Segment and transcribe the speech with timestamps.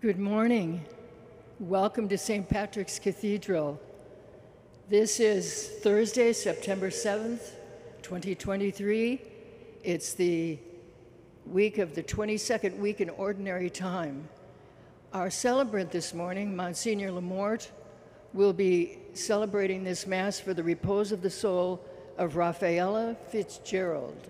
[0.00, 0.84] Good morning.
[1.58, 2.48] Welcome to St.
[2.48, 3.80] Patrick's Cathedral.
[4.88, 7.50] This is Thursday, September 7th,
[8.02, 9.20] 2023.
[9.82, 10.56] It's the
[11.46, 14.28] week of the 22nd week in Ordinary Time.
[15.12, 17.68] Our celebrant this morning, Monsignor LaMorte,
[18.32, 21.84] will be celebrating this Mass for the repose of the soul
[22.18, 24.28] of Rafaela Fitzgerald.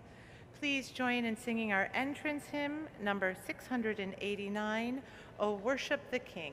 [0.60, 5.02] Please join in singing our entrance hymn number 689,
[5.40, 6.52] "O Worship the King."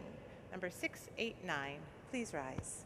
[0.49, 1.81] Number 689.
[2.09, 2.85] Please rise.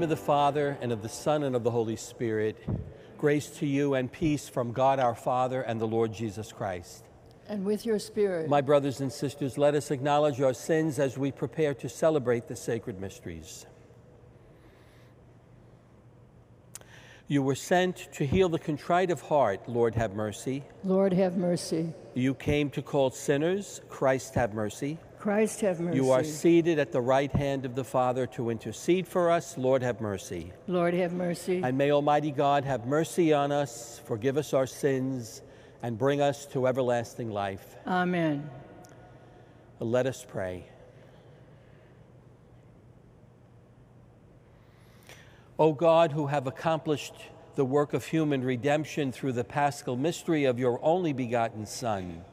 [0.00, 2.56] Name of the Father, and of the Son, and of the Holy Spirit,
[3.18, 7.04] grace to you and peace from God our Father and the Lord Jesus Christ.
[7.46, 11.30] And with your spirit, My brothers and sisters, let us acknowledge our sins as we
[11.30, 13.66] prepare to celebrate the sacred mysteries.
[17.28, 20.64] You were sent to heal the contrite of heart, Lord have mercy.
[20.82, 21.92] Lord have mercy.
[22.14, 24.96] You came to call sinners, Christ have mercy.
[25.20, 25.96] Christ have mercy.
[25.96, 29.82] You are seated at the right hand of the Father to intercede for us, Lord
[29.82, 30.50] have mercy.
[30.66, 31.60] Lord have mercy.
[31.62, 35.42] And may Almighty God have mercy on us, forgive us our sins,
[35.82, 37.76] and bring us to everlasting life.
[37.86, 38.48] Amen.
[39.78, 40.64] Let us pray.
[45.58, 47.12] O God, who have accomplished
[47.56, 52.24] the work of human redemption through the paschal mystery of your only begotten Son,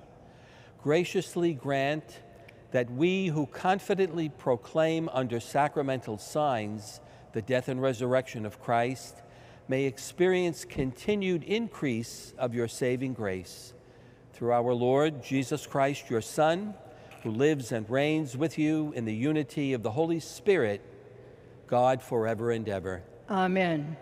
[0.81, 2.21] graciously grant
[2.71, 6.99] that we who confidently proclaim under sacramental signs
[7.33, 9.21] the death and resurrection of Christ
[9.67, 13.73] may experience continued increase of your saving grace.
[14.33, 16.73] Through our Lord Jesus Christ, your Son,
[17.23, 20.81] who lives and reigns with you in the unity of the Holy Spirit,
[21.67, 23.03] God forever and ever.
[23.29, 23.97] Amen.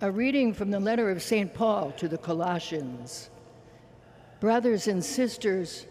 [0.00, 1.54] A reading from the letter of St.
[1.54, 3.30] Paul to the Colossians.
[4.44, 5.86] Brothers and sisters,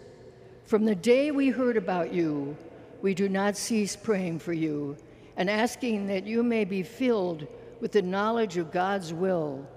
[0.66, 2.56] from the day we heard about you,
[3.02, 4.96] we do not cease praying for you
[5.38, 7.48] and asking that you may be filled
[7.82, 9.68] with the knowledge of God's will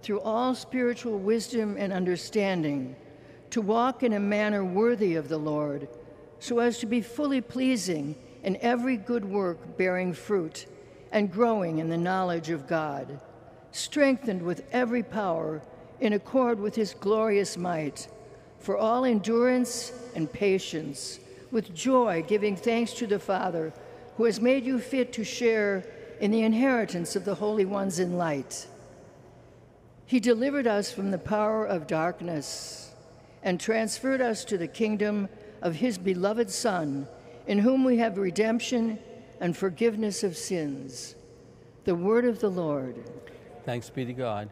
[0.00, 2.96] through all spiritual wisdom and understanding,
[3.50, 5.86] to walk in a manner worthy of the Lord,
[6.38, 10.64] so as to be fully pleasing in every good work, bearing fruit
[11.12, 13.20] and growing in the knowledge of God,
[13.70, 15.60] strengthened with every power
[16.00, 18.08] in accord with his glorious might,
[18.64, 21.20] for all endurance and patience,
[21.50, 23.74] with joy giving thanks to the Father,
[24.16, 25.84] who has made you fit to share
[26.18, 28.66] in the inheritance of the holy ones in light.
[30.06, 32.90] He delivered us from the power of darkness
[33.42, 35.28] and transferred us to the kingdom
[35.60, 37.06] of his beloved Son,
[37.46, 38.98] in whom we have redemption
[39.40, 41.14] and forgiveness of sins.
[41.84, 42.96] The word of the Lord.
[43.66, 44.48] Thanks be to God.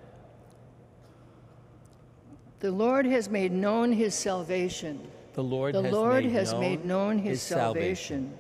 [2.63, 5.01] The Lord has made known his salvation.
[5.35, 8.39] The Lord, The has, Lord made has known made known his, salvation.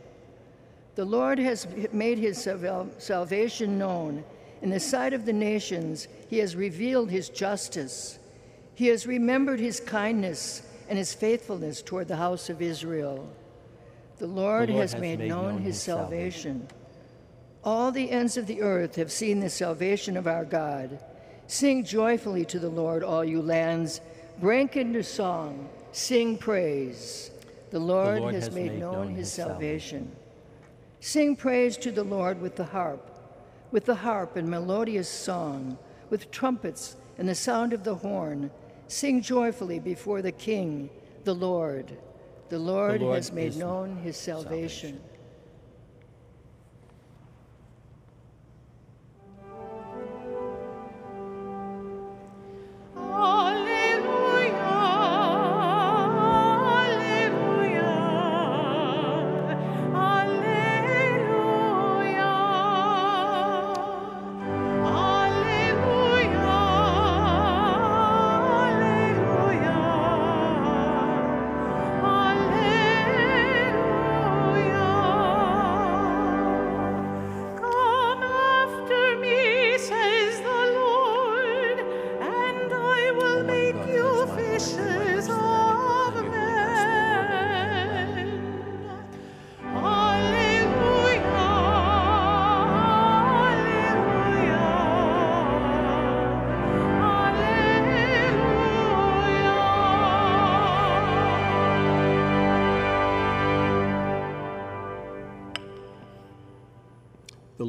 [0.95, 4.23] The Lord has made his salvation known.
[4.61, 8.21] In the sight of the nations, he has revealed his justice.
[8.77, 13.29] He has remembered his kindness and his faithfulness toward the house of Israel.
[14.19, 16.69] The Lord, Lord has, has made, made known, known his his salvation.
[17.65, 21.01] All the ends of the earth have seen the salvation of our God.
[21.49, 24.01] Sing joyfully to the Lord, all you lands.
[24.41, 25.69] Break into song.
[25.93, 27.31] Sing praise.
[27.71, 30.11] The Lord, Lord has, has made, made known, known his his salvation.
[31.01, 33.11] Sing praise to the Lord with the harp,
[33.71, 35.79] with the harp and melodious song,
[36.11, 38.51] with trumpets and the sound of the horn.
[38.89, 40.91] Sing joyfully before the King,
[41.25, 41.97] the Lord.
[42.51, 44.99] The Lord, Lord has made known his salvation.
[44.99, 45.12] salvation.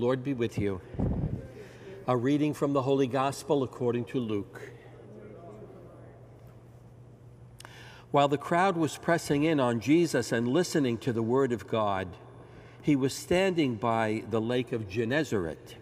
[0.04, 0.82] Lord be with you.
[2.10, 4.62] A reading from the Holy Gospel according to Luke.
[8.12, 12.10] While the crowd was pressing in on Jesus and listening to the word of God,
[12.82, 15.78] he was standing by the lake of Gennesaret.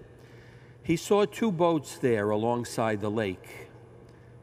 [0.83, 3.69] He saw two boats there alongside the lake.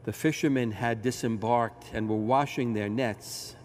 [0.03, 3.55] The fishermen had disembarked and were washing their nets.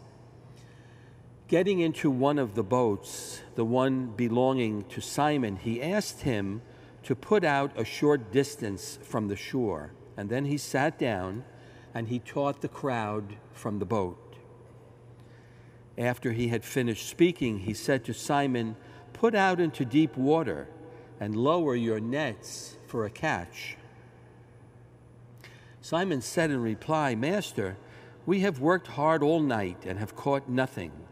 [1.46, 6.62] Getting into one of the boats, the one belonging to Simon, he asked him
[7.02, 9.92] to put out a short distance from the shore.
[10.16, 11.44] And then he sat down
[11.92, 14.36] and he taught the crowd from the boat.
[15.98, 18.74] After he had finished speaking, he said to Simon,
[19.12, 20.68] Put out into deep water
[21.20, 23.76] and lower your nets for a catch.
[25.82, 27.76] Simon said in reply, Master,
[28.24, 31.03] we have worked hard all night and have caught nothing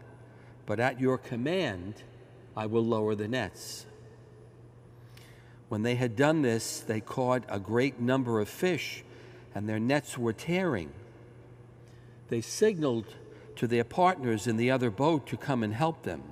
[0.65, 1.95] but at your command
[2.55, 3.85] I will lower the nets.
[5.69, 9.03] When they had done this, they caught a great number of fish,
[9.55, 10.91] and their nets were tearing.
[12.29, 13.15] They signaled
[13.55, 16.23] to their partners in the other boat to come and help them.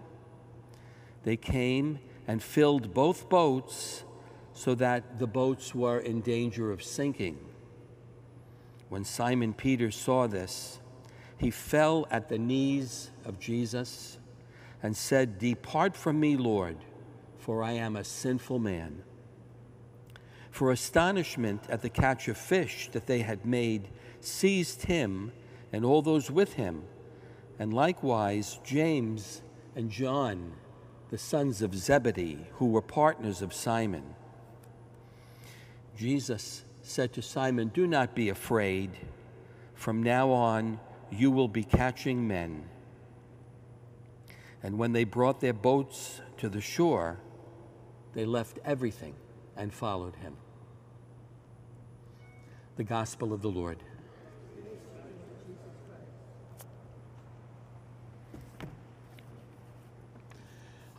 [1.23, 4.03] They came and filled both boats
[4.53, 7.39] so that the boats were in danger of sinking.
[8.89, 10.79] When Simon Peter saw this,
[11.37, 14.19] he fell at the knees of Jesus
[14.83, 16.77] and said, Depart from me, Lord,
[17.37, 19.03] for I am a sinful man.
[20.49, 23.89] For astonishment at the catch of fish that they had made
[24.19, 25.31] seized him
[25.71, 26.83] and all those with him,
[27.57, 29.41] and likewise James
[29.75, 30.53] and John,
[31.09, 34.15] the sons of Zebedee, who were partners of Simon.
[35.97, 38.91] Jesus said to Simon, Do not be afraid.
[39.75, 40.79] From now on,
[41.11, 42.63] you will be catching men.
[44.63, 47.19] And when they brought their boats to the shore,
[48.13, 49.15] they left everything
[49.57, 50.35] and followed him.
[52.77, 53.77] The Gospel of the Lord.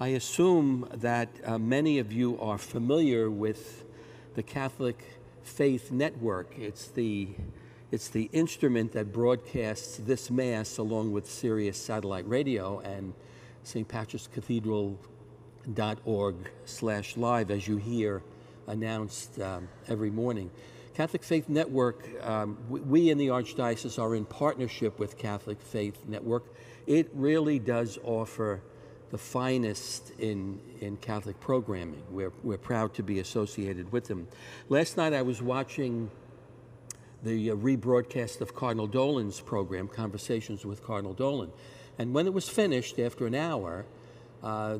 [0.01, 3.85] I assume that uh, many of you are familiar with
[4.35, 6.59] the Catholic Faith Network.
[6.59, 7.29] It's the,
[7.93, 13.15] it's the instrument that broadcasts this Mass along with Sirius Satellite Radio and
[13.65, 13.87] St.
[13.87, 14.99] Patrick's Cathedral
[15.65, 18.23] Cathedral.org slash live, as you hear
[18.67, 20.51] announced um, every morning.
[20.95, 26.05] Catholic Faith Network, um, we, we in the Archdiocese are in partnership with Catholic Faith
[26.07, 26.45] Network.
[26.87, 28.61] It really does offer
[29.11, 32.03] the finest in, in Catholic programming.
[32.11, 34.27] We're, we're proud to be associated with them.
[34.69, 36.11] Last night I was watching
[37.23, 41.53] the uh, rebroadcast of Cardinal Dolan's program, Conversations with Cardinal Dolan.
[41.99, 43.85] And when it was finished, after an hour,
[44.43, 44.79] uh,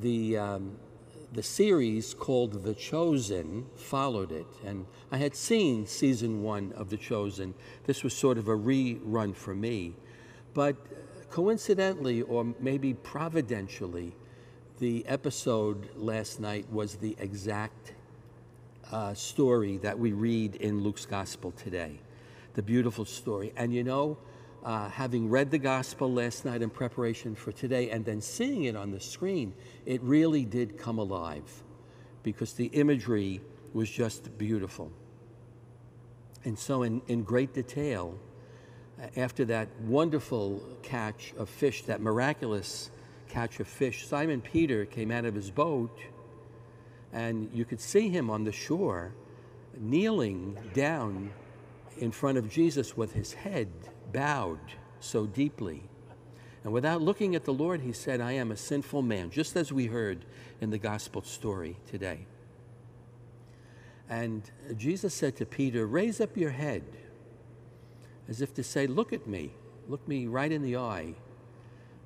[0.00, 0.76] the, um,
[1.32, 4.46] the series called The Chosen followed it.
[4.64, 7.54] And I had seen season one of The Chosen.
[7.86, 9.94] This was sort of a rerun for me.
[10.52, 10.76] But
[11.30, 14.14] coincidentally, or maybe providentially,
[14.80, 17.92] the episode last night was the exact
[18.90, 22.00] uh, story that we read in Luke's gospel today.
[22.54, 23.52] The beautiful story.
[23.56, 24.18] And you know,
[24.64, 28.76] uh, having read the gospel last night in preparation for today and then seeing it
[28.76, 29.54] on the screen,
[29.86, 31.62] it really did come alive
[32.22, 33.40] because the imagery
[33.72, 34.90] was just beautiful.
[36.44, 38.18] And so, in, in great detail,
[39.16, 42.90] after that wonderful catch of fish, that miraculous
[43.28, 45.96] catch of fish, Simon Peter came out of his boat
[47.12, 49.12] and you could see him on the shore
[49.76, 51.30] kneeling down
[51.98, 53.68] in front of Jesus with his head
[54.12, 54.58] bowed
[55.00, 55.82] so deeply.
[56.62, 59.72] And without looking at the Lord, he said, I am a sinful man, just as
[59.72, 60.24] we heard
[60.60, 62.26] in the gospel story today.
[64.10, 64.42] And
[64.76, 66.82] Jesus said to Peter, Raise up your head,
[68.28, 69.52] as if to say, Look at me,
[69.88, 71.14] look me right in the eye.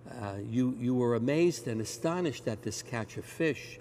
[0.09, 3.79] Uh, you, you were amazed and astonished at this catch of fish.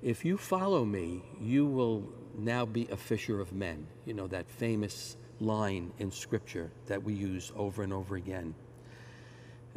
[0.00, 2.08] If you follow me, you will
[2.38, 3.86] now be a fisher of men.
[4.04, 8.54] You know, that famous line in Scripture that we use over and over again.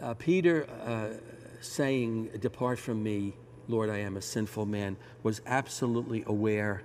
[0.01, 1.10] Uh, Peter uh,
[1.62, 3.34] saying, Depart from me,
[3.68, 6.84] Lord, I am a sinful man, was absolutely aware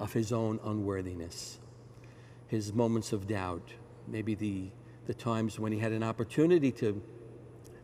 [0.00, 1.58] of his own unworthiness,
[2.48, 3.72] his moments of doubt,
[4.06, 4.68] maybe the,
[5.06, 7.00] the times when he had an opportunity to,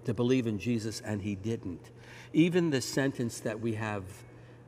[0.05, 1.91] to believe in Jesus and he didn't.
[2.33, 4.03] Even the sentence that we have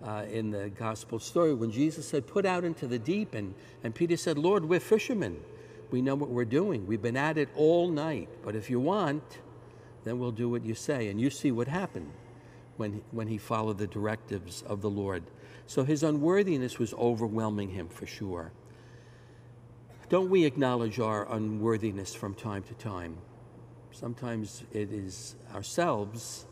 [0.05, 3.95] uh, in the gospel story when Jesus said, Put out into the deep, and, and
[3.95, 5.41] Peter said, Lord, we're fishermen
[5.91, 6.87] we know what we're doing.
[6.87, 8.29] We've been at it all night.
[8.45, 9.23] But if you want,
[10.05, 11.09] then we'll do what you say.
[11.09, 12.11] And you see what happened.
[12.77, 15.23] when, when he followed the directives of the Lord.
[15.67, 18.53] So his unworthiness was overwhelming him for sure.
[20.09, 23.17] Don't we acknowledge our unworthiness from time to time?
[23.91, 26.47] Sometimes it is ourselves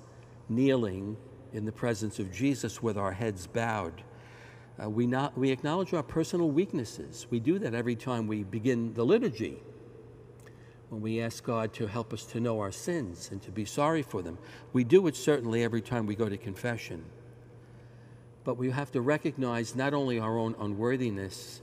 [0.49, 1.17] kneeling
[1.53, 4.03] in the presence of Jesus with our heads bowed.
[4.83, 7.27] Uh, we, not, we acknowledge our personal weaknesses.
[7.31, 9.63] We do that every time we begin the liturgy.
[10.89, 14.03] When we ask God to help us to know our sins and to be sorry
[14.03, 14.39] for them,
[14.73, 17.05] we do it certainly every time we go to confession.
[18.43, 21.63] But we have to recognize not only our own unworthiness,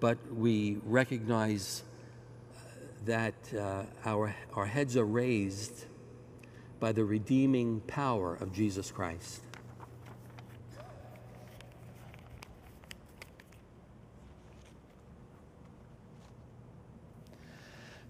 [0.00, 1.82] but we recognize
[2.54, 2.60] uh,
[3.04, 5.84] that uh, our, our heads are raised
[6.80, 9.40] by the redeeming power of Jesus Christ.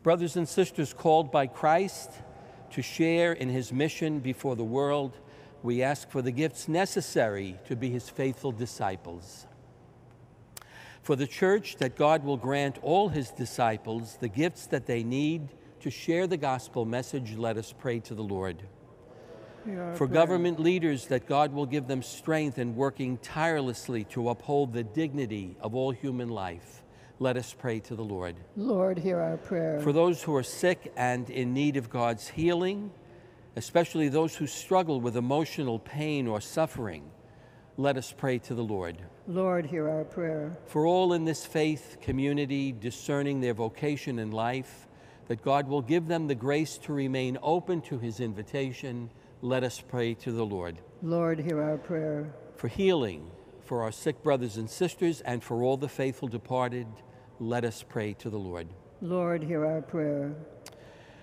[0.06, 2.12] Brothers and sisters called by Christ
[2.70, 5.18] to share in his mission before the world,
[5.64, 9.48] we ask for the gifts necessary to be his faithful disciples.
[11.02, 15.48] For the church, that God will grant all his disciples the gifts that they need
[15.80, 18.62] to share the gospel message, let us pray to the Lord.
[19.96, 24.84] For government leaders, that God will give them strength in working tirelessly to uphold the
[24.84, 26.84] dignity of all human life.
[27.18, 28.36] Let us pray to the Lord.
[28.56, 29.80] Lord, hear our prayer.
[29.80, 32.90] For those who are sick and in need of God's healing,
[33.56, 37.10] especially those who struggle with emotional pain or suffering,
[37.78, 38.98] let us pray to the Lord.
[39.26, 40.58] Lord, hear our prayer.
[40.66, 44.86] For all in this faith community discerning their vocation in life,
[45.28, 49.08] that God will give them the grace to remain open to his invitation,
[49.40, 50.78] let us pray to the Lord.
[51.02, 52.30] Lord, hear our prayer.
[52.56, 53.30] For healing,
[53.64, 56.86] for our sick brothers and sisters, and for all the faithful departed,
[57.38, 58.68] let us pray to the Lord.
[59.00, 60.34] Lord, hear our prayer.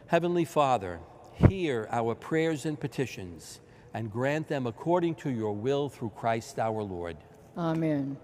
[0.07, 0.99] Heavenly Father,
[1.33, 3.61] hear our prayers and petitions
[3.93, 7.17] and grant them according to your will through Christ our Lord.
[7.57, 8.17] Amen.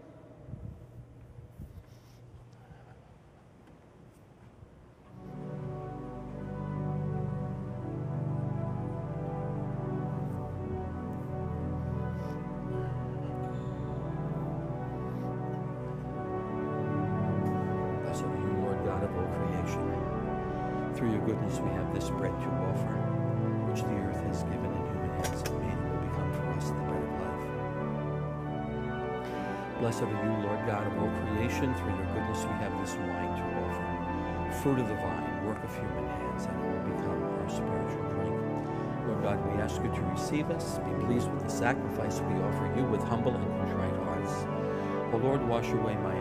[21.19, 22.95] Your goodness we have this bread to offer,
[23.67, 26.79] which the earth has given in human hands and it will become for us the
[26.87, 27.43] bread of life.
[29.79, 31.73] Blessed are you, Lord God of all creation.
[31.75, 33.87] Through your goodness we have this wine to offer,
[34.63, 38.39] fruit of the vine, work of human hands, and it will become our spiritual drink.
[39.07, 40.79] Lord God, we ask you to receive us.
[40.79, 44.45] Be pleased with the sacrifice we offer you with humble and contrite hearts.
[45.11, 46.15] O Lord, wash away my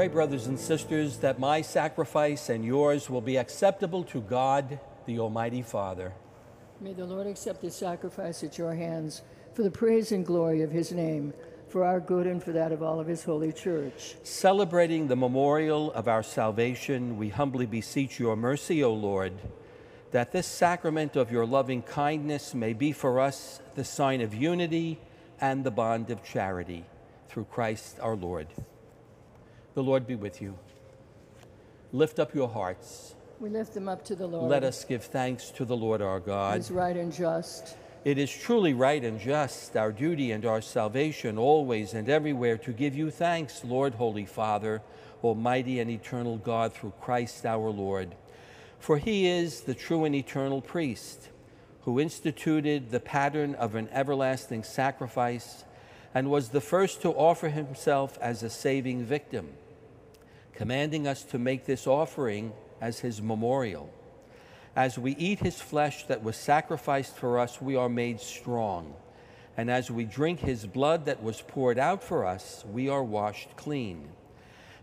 [0.00, 5.18] Pray, brothers and sisters, that my sacrifice and yours will be acceptable to God, the
[5.18, 6.14] Almighty Father.
[6.80, 9.20] May the Lord accept this sacrifice at your hands
[9.52, 11.34] for the praise and glory of his name,
[11.68, 14.16] for our good and for that of all of his holy church.
[14.22, 19.34] Celebrating the memorial of our salvation, we humbly beseech your mercy, O Lord,
[20.12, 24.98] that this sacrament of your loving kindness may be for us the sign of unity
[25.42, 26.86] and the bond of charity
[27.28, 28.46] through Christ our Lord.
[29.74, 30.58] The Lord be with you.
[31.92, 33.14] Lift up your hearts.
[33.38, 34.50] We lift them up to the Lord.
[34.50, 36.54] Let us give thanks to the Lord our God.
[36.54, 37.76] He is right and just.
[38.04, 42.72] It is truly right and just, our duty and our salvation, always and everywhere, to
[42.72, 44.82] give you thanks, Lord, Holy Father,
[45.22, 48.14] Almighty and eternal God, through Christ our Lord.
[48.78, 51.28] For he is the true and eternal priest,
[51.82, 55.64] who instituted the pattern of an everlasting sacrifice
[56.14, 59.48] and was the first to offer himself as a saving victim,
[60.60, 62.52] commanding us to make this offering
[62.82, 63.90] as his memorial.
[64.76, 68.92] As we eat his flesh that was sacrificed for us, we are made strong.
[69.56, 73.56] And as we drink his blood that was poured out for us, we are washed
[73.56, 74.10] clean.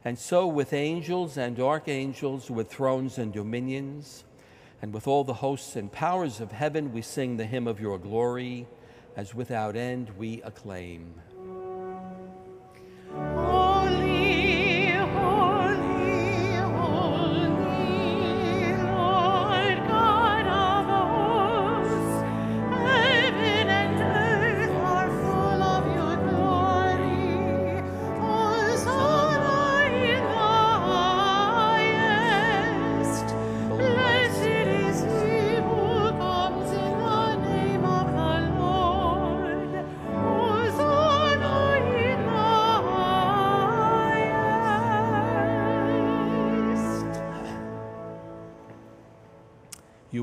[0.04, 4.24] And so, with angels and archangels, with thrones and dominions,
[4.82, 8.00] and with all the hosts and powers of heaven, we sing the hymn of your
[8.00, 8.66] glory,
[9.16, 11.14] as without end we acclaim.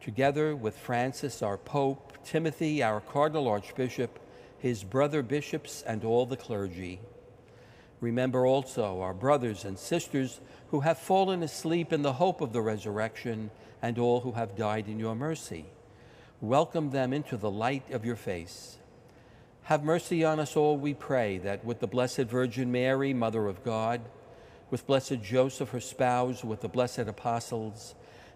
[0.00, 4.18] together with Francis, our Pope, Timothy, our Cardinal Archbishop,
[4.58, 7.00] his brother bishops, and all the clergy.
[8.00, 12.62] Remember also our brothers and sisters who have fallen asleep in the hope of the
[12.62, 13.50] resurrection,
[13.82, 15.66] and all who have died in your mercy.
[16.40, 18.78] Welcome them into the light of your face.
[19.64, 23.64] Have mercy on us all, we pray, that with the Blessed Virgin Mary, Mother of
[23.64, 24.00] God,
[24.70, 27.94] with blessed Joseph, her spouse, with the blessed apostles,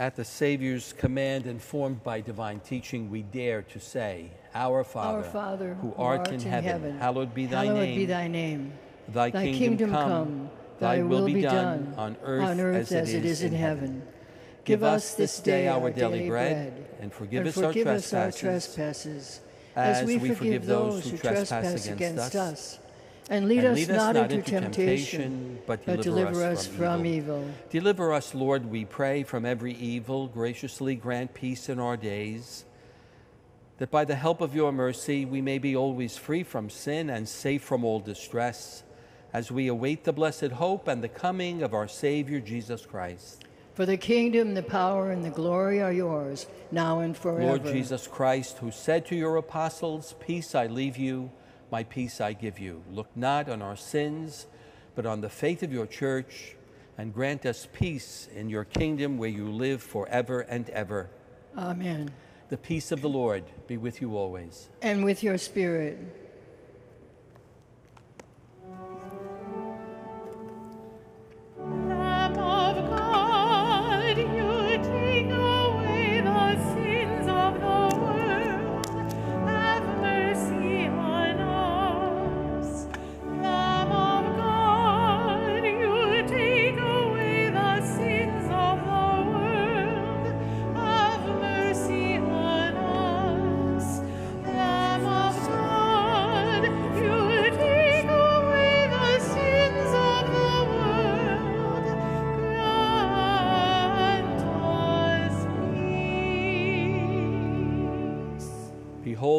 [0.00, 5.24] At the Savior's command, informed by divine teaching, we dare to say, Our Father, Our
[5.24, 7.98] Father, who art, in, heaven, hallowed be thy hallowed name.
[7.98, 8.72] be thy name.
[9.08, 14.02] Thy, kingdom, come, thy will be done, on earth, as, it is in heaven.
[14.64, 18.72] Give us this day our daily bread, and forgive, and us, our us our trespasses,
[18.74, 19.40] trespasses,
[19.76, 22.79] as we forgive those who trespass against us.
[23.30, 26.44] And lead, And us, lead us not, not into temptation, temptation, but but deliver deliver
[26.44, 27.38] us us from from evil.
[27.38, 27.54] evil.
[27.70, 30.26] Deliver us, Lord, we pray, from every evil.
[30.26, 32.64] Graciously grant peace in our days,
[33.78, 37.28] that by the help of your mercy we may be always free from sin and
[37.28, 38.82] safe from all distress,
[39.32, 43.44] as we await the blessed hope and the coming of our Savior Jesus Christ.
[43.74, 47.44] For the kingdom, the power, and the glory are yours, now and forever.
[47.44, 51.30] Lord Jesus Christ, who said to your apostles, Peace I leave you,
[51.70, 52.82] my peace I give you.
[52.90, 54.46] Look not on our sins,
[54.94, 56.56] but on the faith of your church,
[56.98, 61.10] and grant us peace in your kingdom where you live forever and ever.
[61.56, 62.10] Amen.
[62.48, 64.68] The peace of the Lord be with you always.
[64.82, 65.98] And with your spirit.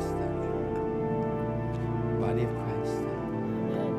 [0.00, 0.14] Christ.
[2.20, 2.96] Body of Christ.
[3.70, 3.96] Amen.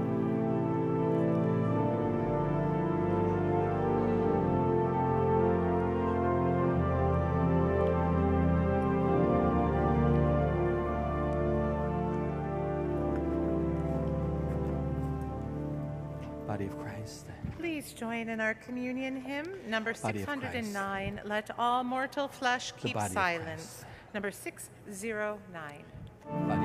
[16.47, 17.25] Body of Christ.
[17.57, 23.85] Please join in our communion hymn, number Body 609, Let All Mortal Flesh Keep Silence.
[24.13, 25.83] Number 609.
[26.29, 26.60] Body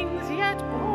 [0.00, 0.89] kings, yet born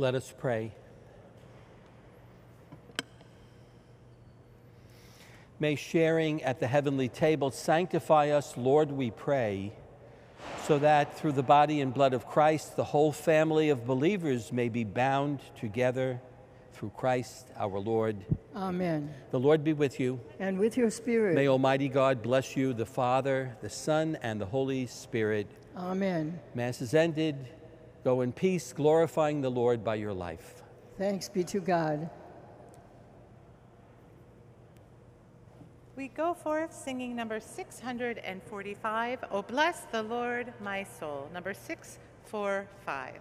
[0.00, 0.70] Let us pray.
[5.58, 9.72] May sharing at the heavenly table sanctify us, Lord, we pray,
[10.68, 14.68] so that through the body and blood of Christ, the whole family of believers may
[14.68, 16.20] be bound together
[16.74, 18.24] through Christ our Lord.
[18.54, 19.12] Amen.
[19.32, 20.20] The Lord be with you.
[20.38, 21.34] And with your spirit.
[21.34, 25.48] May Almighty God bless you, the Father, the Son, and the Holy Spirit.
[25.76, 26.38] Amen.
[26.54, 27.48] Mass is ended.
[28.04, 30.62] Go in peace, glorifying the Lord by your life.
[30.96, 32.10] Thanks be to God.
[35.96, 41.28] We go forth singing number 645, Oh Bless the Lord, my soul.
[41.34, 43.20] Number 645.